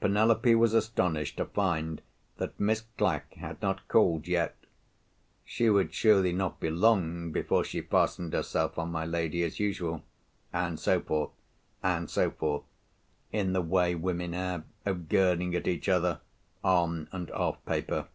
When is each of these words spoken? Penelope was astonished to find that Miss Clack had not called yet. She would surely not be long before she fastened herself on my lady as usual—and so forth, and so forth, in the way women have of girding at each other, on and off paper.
Penelope 0.00 0.54
was 0.54 0.74
astonished 0.74 1.38
to 1.38 1.44
find 1.44 2.00
that 2.36 2.60
Miss 2.60 2.82
Clack 2.96 3.34
had 3.34 3.60
not 3.60 3.88
called 3.88 4.28
yet. 4.28 4.54
She 5.44 5.68
would 5.68 5.92
surely 5.92 6.32
not 6.32 6.60
be 6.60 6.70
long 6.70 7.32
before 7.32 7.64
she 7.64 7.80
fastened 7.80 8.32
herself 8.32 8.78
on 8.78 8.92
my 8.92 9.04
lady 9.04 9.42
as 9.42 9.58
usual—and 9.58 10.78
so 10.78 11.00
forth, 11.00 11.30
and 11.82 12.08
so 12.08 12.30
forth, 12.30 12.62
in 13.32 13.54
the 13.54 13.60
way 13.60 13.96
women 13.96 14.34
have 14.34 14.62
of 14.84 15.08
girding 15.08 15.52
at 15.56 15.66
each 15.66 15.88
other, 15.88 16.20
on 16.62 17.08
and 17.10 17.28
off 17.32 17.56
paper. 17.66 18.06